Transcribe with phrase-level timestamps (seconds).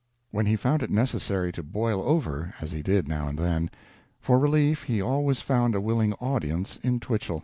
[0.31, 3.69] When he found it necessary to boil over, as he did, now and then,
[4.19, 7.39] far relief, he always found a willing audience in TwicheQ.